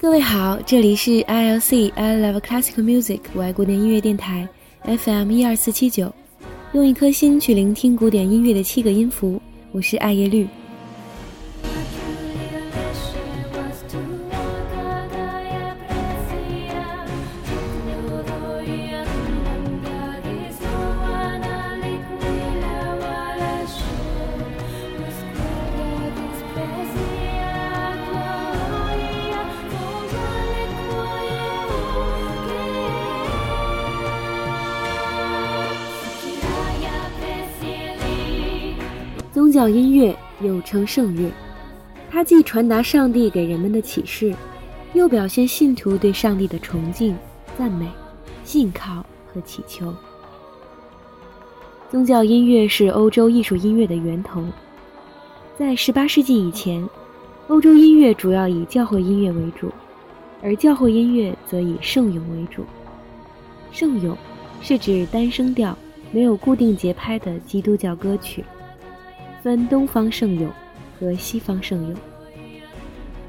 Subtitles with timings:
[0.00, 4.48] 各位好，这里是 ILC I Love Classical Music 我爱古典音乐电台
[4.84, 6.14] FM 一二四七九，
[6.72, 9.42] 用一颗心去聆听古典音乐的七个音符，
[9.72, 10.46] 我是艾叶绿。
[39.68, 41.30] 音乐又称圣乐，
[42.10, 44.34] 它既传达上帝给人们的启示，
[44.94, 47.16] 又表现信徒对上帝的崇敬、
[47.56, 47.86] 赞美、
[48.44, 49.94] 信靠和祈求。
[51.90, 54.44] 宗教音乐是欧洲艺术音乐的源头，
[55.58, 56.86] 在18世纪以前，
[57.48, 59.72] 欧洲音乐主要以教会音乐为主，
[60.42, 62.62] 而教会音乐则以圣咏为主。
[63.72, 64.16] 圣咏
[64.60, 65.76] 是指单声调、
[66.12, 68.44] 没有固定节拍的基督教歌曲。
[69.48, 70.52] 分东方圣咏
[71.00, 71.96] 和西方圣咏，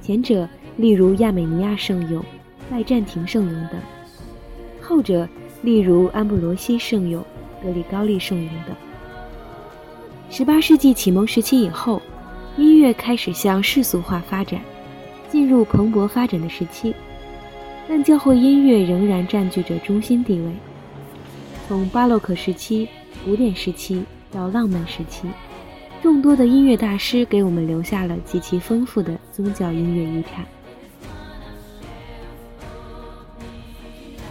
[0.02, 2.22] 前者例如亚美尼亚圣咏、
[2.70, 3.80] 拜占庭圣咏等；
[4.82, 5.26] 后者
[5.62, 7.24] 例如安布罗西圣咏、
[7.64, 8.76] 格里高利圣咏等。
[10.30, 12.02] 十八世纪启蒙时期以后，
[12.58, 14.60] 音乐开始向世俗化发展，
[15.30, 16.94] 进入蓬勃发展的时期，
[17.88, 20.52] 但教会音乐仍然占据着中心地位。
[21.66, 22.90] 从巴洛克时期、
[23.24, 25.26] 古典时期到浪漫时期。
[26.02, 30.46] 众多的音乐大师给我们留下了极其丰富的宗教音乐遗产。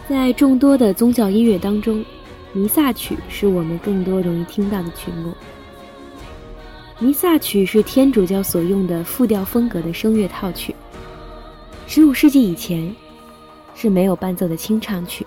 [0.09, 2.03] 在众多的宗教音乐当中，
[2.55, 5.35] 弥撒曲是我们更多容易听到的曲目。
[6.99, 10.75] 弥撒曲是天主教所用的复调风格的声乐套曲。
[11.87, 12.95] 十五世纪以前
[13.75, 15.27] 是没有伴奏的清唱曲，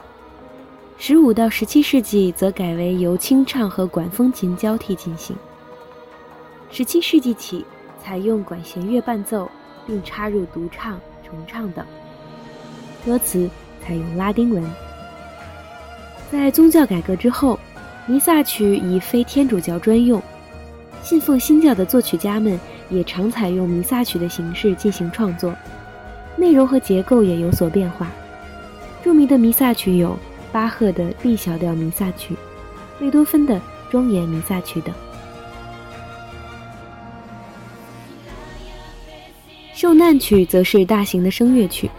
[0.98, 5.36] 十五到十七世纪则改为由清唱和管风琴交替进行。
[6.74, 7.66] 十七世纪起，
[8.02, 9.52] 采用管弦乐伴奏，
[9.86, 11.86] 并插入独唱、重唱等。
[13.06, 13.50] 歌词
[13.84, 14.64] 采用拉丁文。
[16.32, 17.60] 在宗教改革之后，
[18.08, 20.22] 弥撒曲已非天主教专用，
[21.04, 22.58] 信奉新教的作曲家们
[22.90, 25.54] 也常采用弥撒曲的形式进行创作，
[26.38, 28.08] 内容和结构也有所变化。
[29.04, 30.18] 著名的弥撒曲有
[30.54, 32.34] 巴赫的 b 小调弥撒曲、
[32.98, 33.60] 贝多芬的
[33.90, 34.96] 庄严弥撒曲等。
[39.82, 41.90] 受难曲则是大型的声乐曲，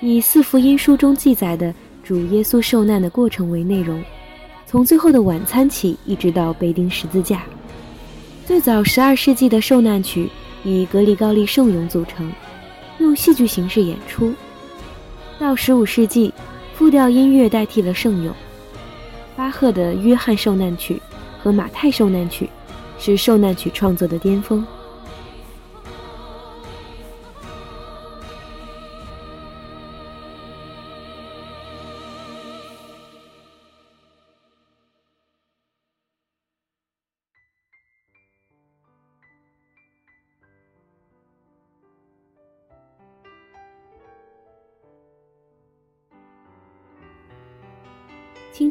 [0.00, 4.02] 以四福音书中记载的主耶稣受难的过程为内容，
[4.64, 7.42] 从最后的晚餐起，一直到被钉十字架。
[8.46, 10.30] 最早十二世纪的受难曲
[10.64, 12.32] 以格里高利圣咏组成，
[13.00, 14.32] 用戏剧形式演出。
[15.38, 16.32] 到十五世纪，
[16.72, 18.34] 复调音乐代替了圣咏。
[19.36, 20.98] 巴赫的约翰受难曲
[21.38, 22.48] 和马太受难曲
[22.98, 24.66] 是受难曲创作的巅峰。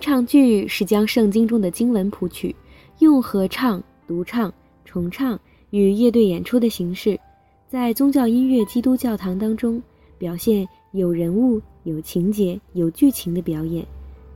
[0.05, 2.55] 唱剧是将圣经中的经文谱曲，
[2.99, 4.53] 用合唱、独唱、
[4.85, 5.39] 重唱
[5.71, 7.19] 与乐队演出的形式，
[7.67, 9.81] 在宗教音乐基督教堂当中
[10.19, 13.83] 表现有人物、有情节、有剧情的表演，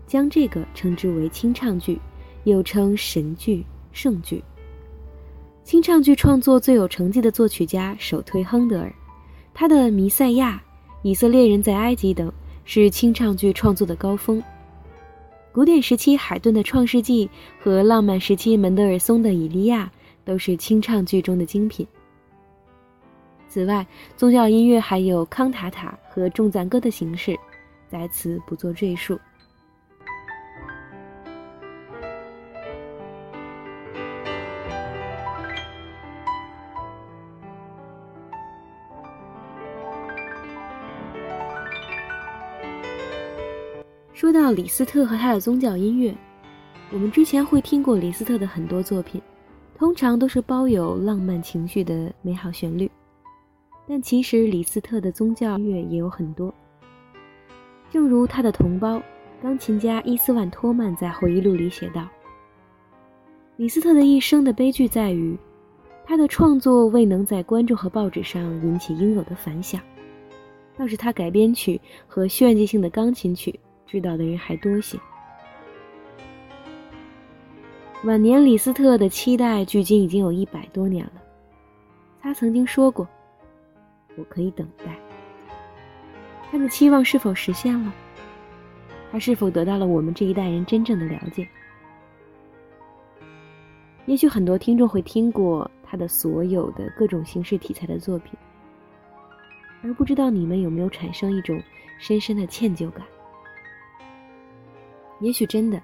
[0.08, 2.00] 将这个称之为清唱剧，
[2.46, 4.44] 又称神剧、圣剧。
[5.64, 8.92] 清唱剧创作最有成绩的作曲家首推亨德尔，
[9.54, 10.54] 他的《弥赛亚》
[11.08, 12.34] 《以色列人在埃及》等
[12.66, 14.42] 是清唱剧创作的高峰。
[15.60, 17.28] 古典时期海顿的《创世纪》
[17.62, 19.92] 和浪漫时期门德尔松的《以利亚》
[20.26, 21.86] 都是清唱剧中的精品。
[23.50, 23.86] 此外，
[24.16, 27.38] 宗教音乐还有康塔塔和众赞歌的形式，
[27.90, 29.20] 在此不做赘述。
[44.30, 46.16] 说到李斯特和他的宗教音乐，
[46.94, 49.20] 我们之前会听过李斯特的很多作品，
[49.76, 52.88] 通常都是包有浪漫情绪的美好旋律。
[53.88, 56.54] 但其实李斯特的宗教音乐也有很多，
[57.90, 59.02] 正如他的同胞
[59.42, 62.08] 钢琴家伊斯万托曼在回忆录里写道
[63.58, 65.36] ：“李斯特的一生的悲剧在于，
[66.06, 69.82] 他的创作未能在观众和报纸上引起应有的反响。
[70.78, 75.00] 倒是他改编曲和炫技性的钢琴曲知道的人还多些。
[78.04, 81.14] 晚年李斯特的期待距今已经有一百多年了。
[82.22, 83.08] 他曾经说过
[84.16, 84.96] ：“我可以等待。”
[86.52, 87.92] 他的期望是否实现了？
[89.12, 91.48] 他是否得到了我们这一代人真正的了解？
[94.06, 98.38] 也许很多听众会听过他的所有的各种形式题材的作品，
[99.84, 101.60] 而不知道你们有没有产生一种
[101.98, 103.04] 深深的歉疚感？
[105.20, 105.82] 也许真的。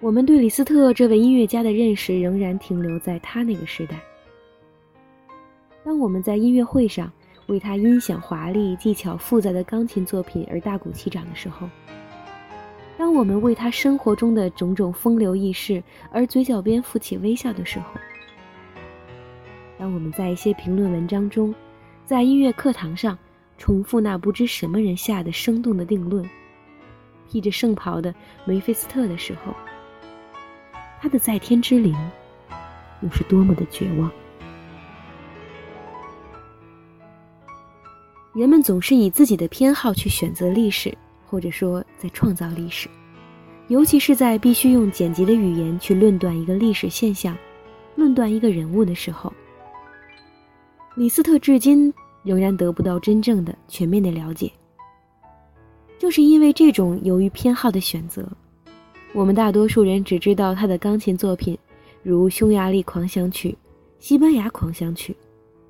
[0.00, 3.98] 我们对李斯特这位音乐家的认识仍然停留在他那个时代。
[5.84, 7.10] 当我们在音乐会上
[7.46, 11.68] 为他音响华丽、技巧复杂的钢琴作品而大鼓齐掌的时候，
[12.98, 17.86] 当我们为他生活中的种种风流轶事而嘴角边浮起微笑的时候，
[19.78, 21.54] 当我们在一些评论文章中，
[22.04, 23.16] 在音乐课堂上
[23.56, 26.28] 重复那不知什么人下的生动的定论，
[27.30, 28.14] 披着圣袍的
[28.44, 29.54] 梅菲斯特的时候，
[31.00, 31.94] 他的在天之灵，
[33.02, 34.10] 又是多么的绝望！
[38.34, 40.96] 人们总是以自己的偏好去选择历史，
[41.26, 42.88] 或者说在创造历史，
[43.68, 47.36] 尤其是在必须用简洁的语言去论断一个历史现象、
[47.94, 49.32] 论断一个人物的时候。
[50.96, 51.92] 李斯特至今
[52.22, 54.50] 仍然得不到真正的、全面的了解，
[55.98, 58.26] 就是因为这种由于偏好的选择。
[59.14, 61.58] 我们大多数人只知道他的钢琴作品，
[62.02, 63.50] 如《匈牙利狂想曲》
[63.98, 65.12] 《西班牙狂想曲》《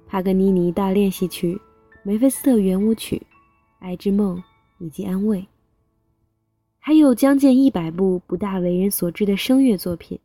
[0.08, 1.54] 帕格尼尼大练习曲》
[2.02, 3.16] 《梅菲斯特圆舞曲》
[3.78, 4.36] 《爱之梦》
[4.78, 5.38] 以及《安慰》，
[6.78, 10.18] 还有将近一百部不大为人所知的声乐作品，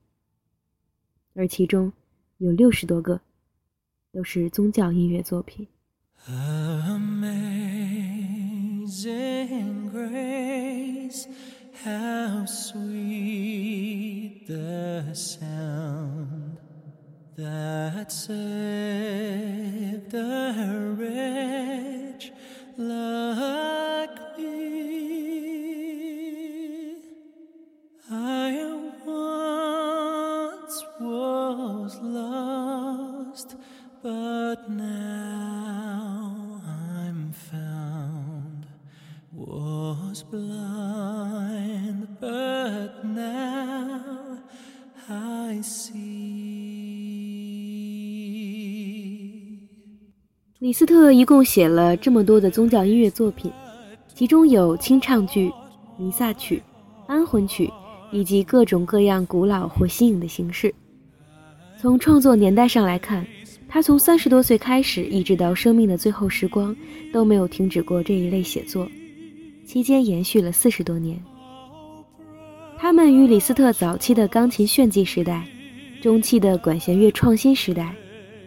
[1.36, 1.94] 而其中
[2.40, 3.22] 有六十多个
[4.12, 5.68] 都是宗教音乐作品。
[8.92, 11.26] Amazing grace,
[11.82, 12.86] how sweet
[14.46, 16.58] the sound
[17.38, 18.44] that saved
[20.14, 22.34] a wretch
[22.78, 24.62] like me.
[28.12, 30.84] I once
[50.72, 53.52] 李斯特一共写了这么多的宗教音乐作品，
[54.16, 55.52] 其中有清唱剧、
[55.98, 56.64] 弥撒曲、
[57.08, 57.70] 安魂曲，
[58.10, 60.74] 以及各种各样古老或新颖的形式。
[61.78, 63.28] 从创作年代上来看，
[63.68, 66.74] 他从三十多岁开始，一直到生命的最后时光，
[67.12, 68.88] 都没有停止过这一类写作，
[69.66, 71.22] 期间延续了四十多年。
[72.78, 75.46] 他们与李斯特早期的钢琴炫技时代、
[76.02, 77.94] 中期的管弦乐创新时代，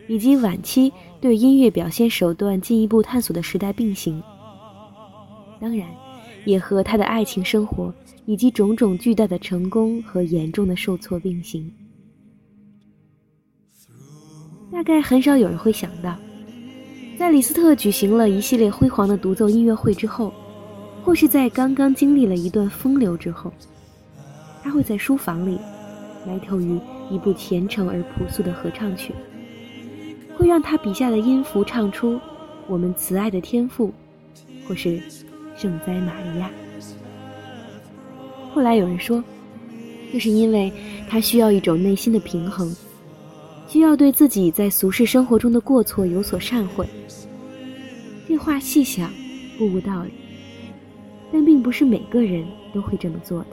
[0.09, 0.91] 以及晚期。
[1.25, 4.23] 对音乐表现手段进一步探索的时代并行，
[5.59, 5.89] 当然，
[6.45, 7.91] 也和他的爱情生活
[8.27, 11.73] 以及种种巨大的成功和严重的受挫并行。
[14.71, 16.15] 大概很少有人会想到，
[17.19, 20.31] 在李斯特举行了一系列辉煌的独奏音乐会之后，
[21.03, 23.51] 或是在刚刚经历了一段风流之后，
[24.63, 25.59] 他会在书房里
[26.27, 26.79] 埋头于
[27.11, 29.15] 一部虔诚而朴素的合唱曲。
[30.37, 32.21] 会让他笔下的音符唱出
[32.67, 33.93] “我们慈爱的天赋”，
[34.67, 35.01] 或是
[35.57, 36.51] “圣哉玛利亚”。
[38.53, 39.23] 后来有人说，
[40.13, 40.73] 这是因为
[41.09, 42.75] 他需要一种内心的平衡，
[43.69, 46.87] 需要对自己在俗世生活中的过错有所忏悔。
[48.29, 49.13] 这话细想
[49.59, 50.11] 不无道理，
[51.33, 53.47] 但并不是每个人都会这么做的。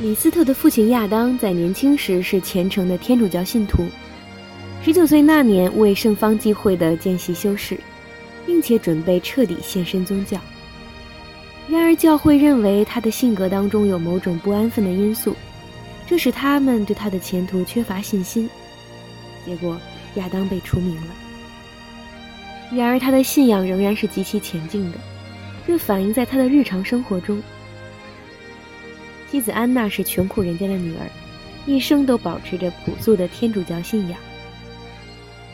[0.00, 3.84] 李斯特的父亲亚当在年轻时是虔诚的天主教信徒。
[4.84, 7.80] 十九岁那年，为圣方济会的见习修士，
[8.44, 10.38] 并且准备彻底献身宗教。
[11.66, 15.34] 然而，教会认为他的性格当中有某种不安分的因素，
[16.06, 18.46] 这使他们对他的前途缺乏信心。
[19.46, 19.80] 结果，
[20.16, 21.14] 亚当被除名了。
[22.70, 24.98] 然而，他的信仰仍然是极其前进的，
[25.66, 27.42] 这反映在他的日常生活中。
[29.30, 31.08] 妻子安娜是穷苦人家的女儿，
[31.64, 34.18] 一生都保持着朴素的天主教信仰。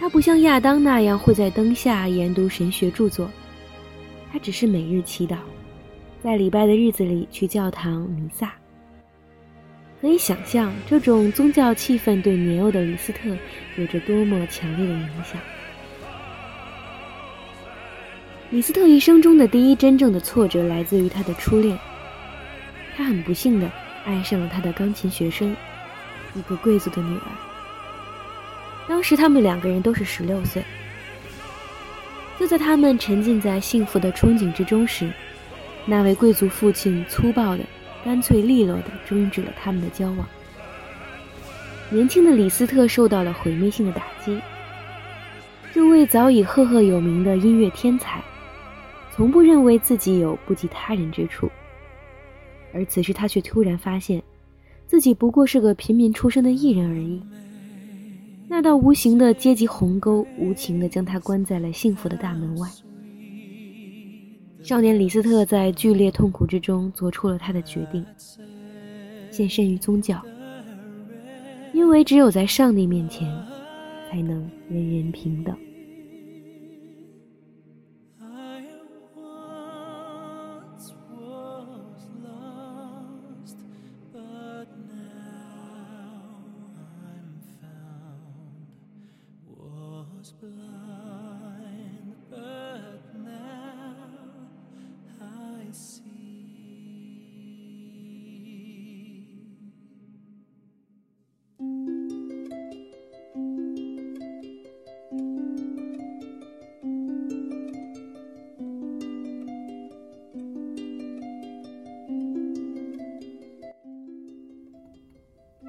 [0.01, 3.31] 他不像亚当那样会在灯下研读神学著作，
[4.33, 5.37] 他只是每日祈祷，
[6.23, 8.51] 在礼拜的日子里去教堂弥撒。
[10.01, 13.29] 可以想象，这种宗教气氛对年幼的李斯特
[13.77, 15.39] 有着多么强烈的影响。
[18.49, 21.79] 李斯特一生中的第一真正的挫折来自于他的初恋，
[22.97, 23.71] 他很不幸的
[24.07, 25.55] 爱上了他的钢琴学生，
[26.35, 27.50] 一个贵族的女儿。
[28.91, 30.61] 当时他们两个人都是十六岁。
[32.41, 35.09] 就在他们沉浸在幸福的憧憬之中时，
[35.87, 37.63] 那位贵族父亲粗暴的、
[38.05, 40.27] 干脆利落的终止了他们的交往。
[41.89, 44.41] 年轻的李斯特受到了毁灭性的打击。
[45.73, 48.21] 这位早已赫赫有名的音乐天才。
[49.15, 51.49] 从不认为自己有不及他人之处，
[52.75, 54.21] 而此时他却突然发现，
[54.89, 57.23] 自己不过是个平民出身的艺人而已。
[58.53, 62.69] 那道无形的阶级鸿沟，无情地将他关在了幸福的大门外。
[64.61, 68.05] 少年李斯特在剧烈痛苦之中做出了他的决定，
[69.31, 70.21] 献身于宗教，
[71.73, 73.33] 因为只有在上帝面前，
[74.11, 75.57] 才能人人平等。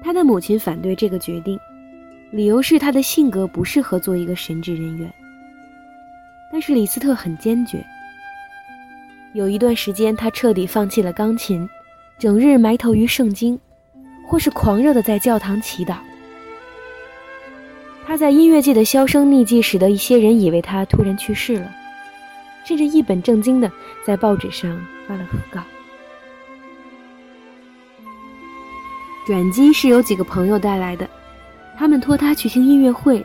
[0.00, 1.58] 他的母亲反对这个决定，
[2.30, 5.12] 理由是他的性格不适合做一个神职人员。
[6.50, 7.84] 但是李斯特很坚决。
[9.34, 11.68] 有一段时间，他彻底放弃了钢琴，
[12.18, 13.58] 整日埋头于圣经，
[14.26, 15.96] 或是狂热的在教堂祈祷。
[18.04, 21.72] 他在音乐界的销声匿迹，使得一些人以为他突然去世了，
[22.64, 23.70] 甚至一本正经的
[24.04, 25.62] 在报纸上发了讣告。
[29.24, 31.08] 转机是由几个朋友带来的，
[31.78, 33.24] 他们托他去听音乐会，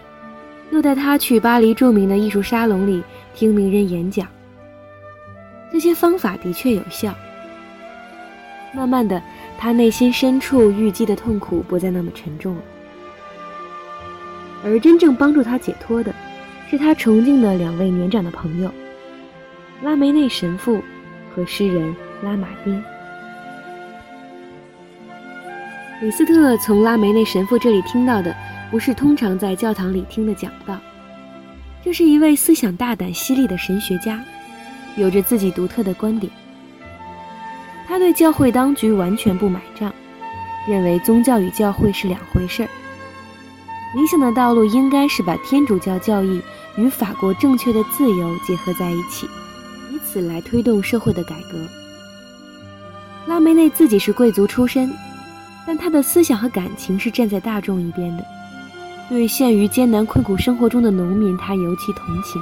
[0.71, 4.27] 又带他去巴黎著名的艺术沙龙里听名人演讲。
[5.71, 7.13] 这些方法的确有效。
[8.75, 9.19] 慢慢的，
[9.57, 12.61] 他内心深处郁积的痛苦不再那么沉重了。
[14.63, 16.13] 而真正帮助他解脱的，
[16.69, 18.71] 是他崇敬的两位年长的朋友——
[19.81, 20.79] 拉梅内神父
[21.33, 22.83] 和诗人拉马丁。
[25.99, 28.35] 李斯特从拉梅内神父这里听到的，
[28.69, 30.77] 不是通常在教堂里听的讲道，
[31.83, 34.23] 这是一位思想大胆、犀利的神学家，
[34.95, 36.31] 有着自己独特的观点。
[37.87, 39.91] 他对教会当局完全不买账，
[40.67, 42.69] 认为宗教与教会是两回事儿。
[43.95, 46.39] 理想的道路应该是把天主教教义
[46.75, 49.25] 与法国正确的自由结合在一起，
[49.91, 51.67] 以此来推动社会的改革。
[53.25, 54.93] 拉梅内自己是贵族出身。
[55.67, 58.25] 但他的思想和感情是站在大众一边的，
[59.09, 62.41] 对陷于艰难困苦生活中的农民，他尤其同情。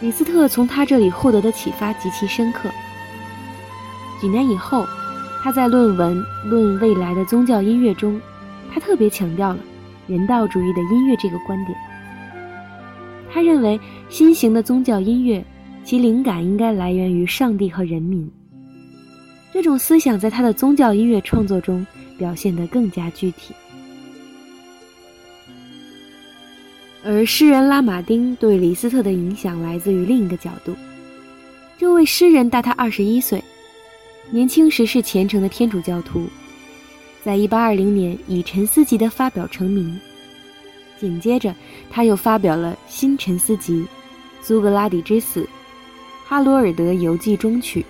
[0.00, 2.68] 李斯特从他这里获得的启发极其深刻。
[4.20, 4.84] 几年以后，
[5.42, 8.20] 他在论文《论未来的宗教音乐》中，
[8.74, 9.58] 他特别强调了
[10.08, 11.78] 人道主义的音乐这个观点。
[13.32, 15.44] 他认为新型的宗教音乐，
[15.84, 18.28] 其灵感应该来源于上帝和人民。
[19.52, 21.84] 这种思想在他的宗教音乐创作中
[22.16, 23.52] 表现得更加具体，
[27.04, 30.74] 而诗人拉马丁对李斯特的影响来自于另一个角度。
[31.78, 33.42] 这位诗人大他二十一岁，
[34.30, 36.28] 年轻时是虔诚的天主教徒，
[37.24, 39.98] 在一八二零年以沉思集的发表成名，
[41.00, 41.54] 紧接着
[41.90, 43.82] 他又发表了新沉思集
[44.40, 45.40] 《苏格拉底之死》
[46.24, 47.80] 《哈罗尔德游记中曲》。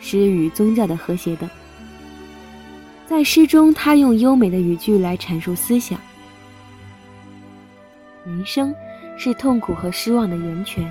[0.00, 1.48] 诗与宗教的和谐等，
[3.06, 6.00] 在诗中，他用优美的语句来阐述思想。
[8.26, 8.74] 人生
[9.16, 10.90] 是痛苦和失望的源泉，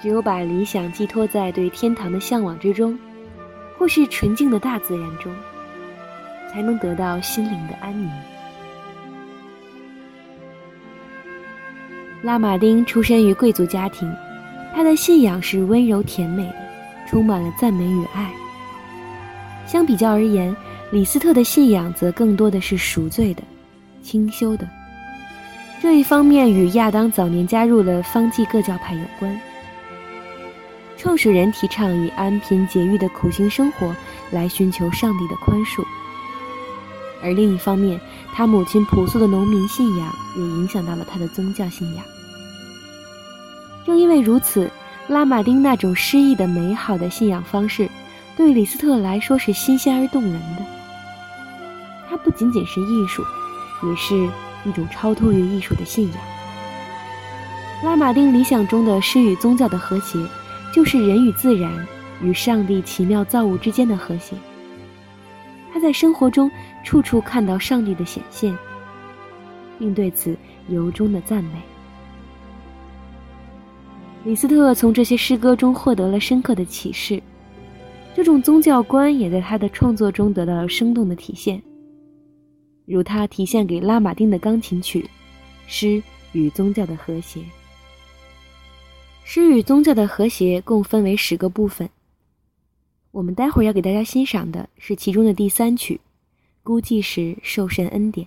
[0.00, 2.98] 只有把理想寄托在对天堂的向往之中，
[3.76, 5.32] 或是纯净的大自然中，
[6.50, 8.10] 才能得到心灵的安宁。
[12.22, 14.10] 拉马丁出身于贵族家庭，
[14.74, 16.63] 他的信仰是温柔甜美的。
[17.08, 18.30] 充满了赞美与爱。
[19.66, 20.54] 相比较而言，
[20.90, 23.42] 李斯特的信仰则更多的是赎罪的、
[24.02, 24.68] 清修的。
[25.80, 29.40] 这一方面与亚当早年加入了方济各教派有关。
[30.96, 33.94] 创始人提倡以安贫节欲的苦行生活
[34.30, 35.84] 来寻求上帝的宽恕，
[37.22, 38.00] 而另一方面，
[38.32, 42.04] 他母亲朴素的农民信仰也影响到了他的宗教信仰。
[43.84, 44.70] 正因为如此，
[45.08, 47.88] 拉马丁那种诗意的美好的信仰方式，
[48.36, 50.64] 对李斯特来说是新鲜而动人的。
[52.08, 53.22] 它不仅仅是艺术，
[53.86, 54.14] 也是
[54.64, 56.16] 一种超脱于艺术的信仰。
[57.82, 60.18] 拉马丁理想中的诗与宗教的和谐，
[60.72, 61.70] 就是人与自然、
[62.22, 64.34] 与上帝奇妙造物之间的和谐。
[65.70, 66.50] 他在生活中
[66.82, 68.56] 处处看到上帝的显现，
[69.78, 70.34] 并对此
[70.68, 71.60] 由衷的赞美。
[74.24, 77.22] 李斯特从这些诗歌中获得了深刻的启示，
[78.14, 81.62] 这种宗教观也在他的创作中得到了生动的体现。
[82.86, 85.02] 如他题献给拉马丁的钢琴曲
[85.66, 86.02] 《诗
[86.32, 87.40] 与宗教的和谐》。
[89.24, 91.86] 诗与宗教的和谐共分为十个部分，
[93.10, 95.96] 我们待会儿要给大家欣赏的是其中的第三曲
[96.62, 98.26] 《孤寂时受神恩典》。